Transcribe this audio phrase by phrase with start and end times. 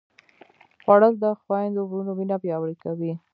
[0.83, 3.13] خوړل د خویندو وروڼو مینه پیاوړې کوي